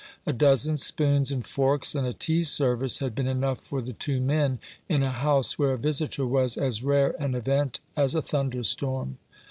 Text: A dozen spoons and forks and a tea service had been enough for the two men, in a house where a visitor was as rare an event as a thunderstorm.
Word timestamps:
A 0.25 0.33
dozen 0.33 0.77
spoons 0.77 1.31
and 1.31 1.45
forks 1.45 1.93
and 1.93 2.07
a 2.07 2.13
tea 2.13 2.43
service 2.43 2.97
had 2.97 3.13
been 3.13 3.27
enough 3.27 3.59
for 3.59 3.83
the 3.83 3.93
two 3.93 4.19
men, 4.19 4.57
in 4.89 5.03
a 5.03 5.11
house 5.11 5.59
where 5.59 5.73
a 5.73 5.77
visitor 5.77 6.25
was 6.25 6.57
as 6.57 6.81
rare 6.81 7.13
an 7.21 7.35
event 7.35 7.81
as 7.95 8.15
a 8.15 8.21
thunderstorm. 8.23 9.19